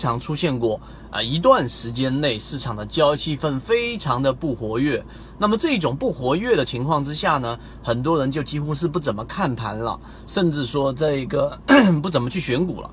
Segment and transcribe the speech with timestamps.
[0.00, 0.80] 常出现过
[1.10, 5.04] 啊一段时间内市场的交易气氛非常的不活跃，
[5.38, 11.56] 那么这种不活跃的情况之下呢，很多人就几乎是不怎么看盘了，甚至说这个
[12.02, 12.90] 不怎么去选股了。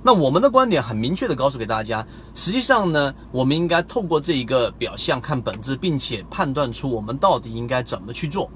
[0.00, 8.48] 那我们的观点很明确的告诉给大家，实际上呢，我们应该透过这一个表象看本质，并且判断出我们到底应该怎么去做。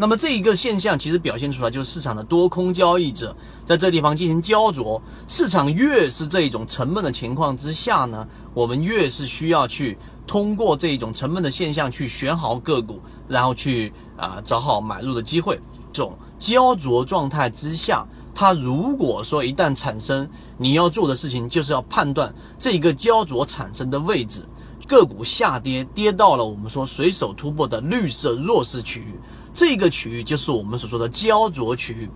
[0.00, 5.02] 那么这一个现象其实表现出来就是市场的多空交易者在这地方进行焦灼。
[5.26, 15.60] 市场越是这一种沉闷的情况之下呢，我们越是需要去通过这一种沉闷的现象去选好个股，然后去啊找好买入的机会。
[15.90, 24.46] 这种焦灼状态之下，它如果说一旦产生，你要做的事情就是要判断这个焦灼产生的位置，
[24.86, 29.18] 个股下跌跌到了我们说随手突破的绿色弱势区域。
[29.58, 32.08] 这个区域就是我们所说的焦灼区域。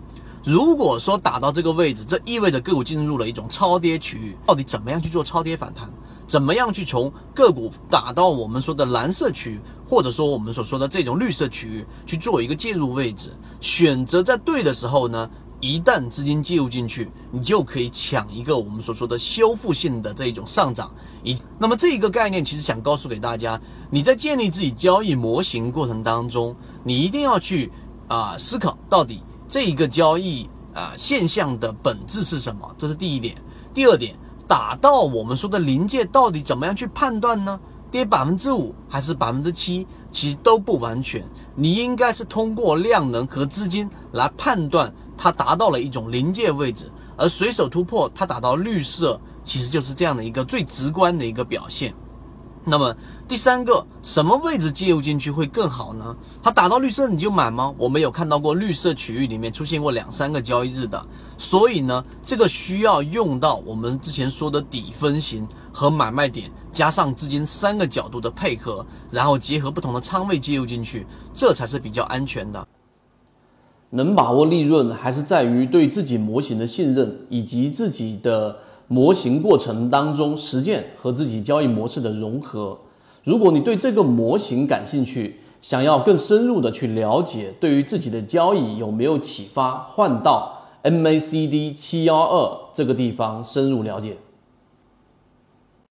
[0.45, 4.37] 如果说打到这个位置，这意味着个股进入了一种超跌区域。
[4.47, 5.91] 到底怎么样去做超跌反弹？
[6.29, 13.33] 怎么样去从个股打到我们说的蓝色区域，或者说我们所说的这种绿色区域去做一个介入位置？
[13.61, 15.29] 选择在对的时候呢？
[15.63, 20.93] 一旦资金介入进去，你就可以抢一个我们所说的修复性的这一种上涨。
[21.23, 27.71] 一，那么这一个概念其实想告诉给大家，你在建立自己交易模型过程当中，你一定要去
[28.09, 33.37] 啊思考到底这一个交易啊现象的本质是什么，这是第一点。
[33.73, 34.17] 第二点，
[34.49, 37.61] 打到我们说的临界，到底怎么样去判断呢？
[37.89, 41.23] 跌百分之五还是百分之七，其实都不完全。
[41.55, 51.95] 你应该是通过量能和资金来判断它达到了一种临界位置，而随手突破它达到绿色，其实就是这样的一个最直观的一个表现。
[52.65, 52.95] 那么
[53.27, 56.17] 第三个，什么位置介入进去会更好呢？
[56.41, 57.75] 它打到绿色你就买吗？
[57.77, 61.05] 我没有看到过绿色区域里面出现过两三个交易日的，
[61.37, 71.05] 所以呢，这个需要用到我们之前说的底分型和买卖点，加上资金三个角度的配合，然后结合不同的仓位介入进去，
[71.35, 72.65] 这才是比较安全的。
[73.93, 78.57] 能把握利润，还是在于对自己模型的信任以及自己的。
[78.89, 82.77] 模型过程当中实践和自己交易模式的融合。
[83.25, 94.19] 如果你对这个模型感兴趣，想要更深入的去了解，对于自己的交易有没有启发，换到 MACD 七幺二这个地方深入了解。